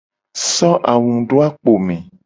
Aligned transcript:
So 0.47 0.69
angu 0.91 1.15
do 1.29 1.35
akpo 1.45 1.71
me. 1.85 1.95